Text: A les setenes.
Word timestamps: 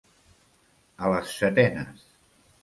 A 1.09 1.11
les 1.17 1.35
setenes. 1.43 2.03